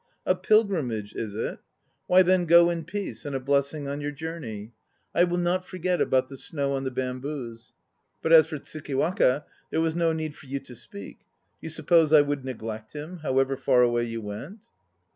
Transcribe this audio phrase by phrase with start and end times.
[0.25, 1.59] A pilgrimage, is it?
[2.07, 4.73] Why then go in peace, and a blessing on your journey.
[5.13, 7.73] I will not forget about the snow on the bamboos.
[8.23, 11.19] But as for Tsukiwaka, there was no need for you to speak.
[11.19, 11.25] Do
[11.61, 14.61] you suppose I would neglect him, however far away you went?